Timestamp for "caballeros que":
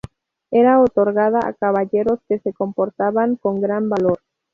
1.53-2.39